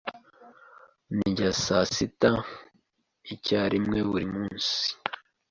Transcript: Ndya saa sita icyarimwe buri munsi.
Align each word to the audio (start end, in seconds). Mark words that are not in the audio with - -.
Ndya 1.27 1.51
saa 1.63 1.85
sita 1.93 2.31
icyarimwe 3.33 3.99
buri 4.09 4.27
munsi. 4.33 4.75